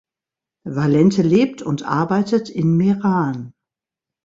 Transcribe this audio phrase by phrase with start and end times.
[0.67, 3.53] Valente lebt und arbeitet in Meran.